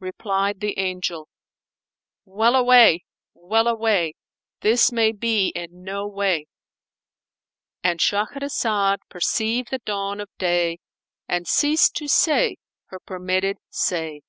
[0.00, 1.26] Replied the Angel,
[2.26, 3.06] "Well away!
[3.32, 4.12] well away!
[4.60, 10.80] this may be in no way."—And Shahrazad perceived the dawn of day
[11.26, 12.56] and ceased to say
[12.88, 14.20] her permitted say.